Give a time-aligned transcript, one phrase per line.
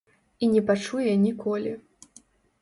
[0.45, 1.75] І не пачуе ніколі.